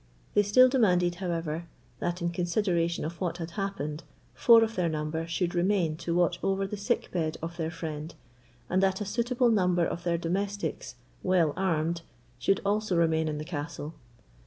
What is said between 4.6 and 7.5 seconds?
of their number should remain to watch over the sick bed